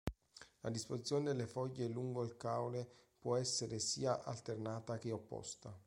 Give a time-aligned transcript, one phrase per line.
[0.61, 5.77] La disposizione delle foglie lungo il caule può essere sia alternata che opposta.